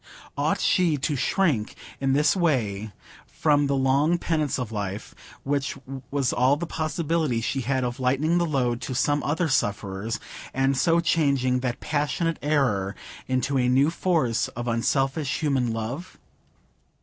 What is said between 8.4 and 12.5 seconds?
load to some other sufferers, and so changing that passionate